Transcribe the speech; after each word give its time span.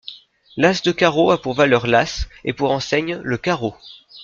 L'as 0.57 0.81
de 0.81 0.91
carreau 0.91 1.29
a 1.29 1.39
pour 1.39 1.53
valeur 1.53 1.85
l'as 1.85 2.27
et 2.43 2.53
pour 2.53 2.71
enseigne 2.71 3.21
le 3.23 3.37
carreau. 3.37 3.75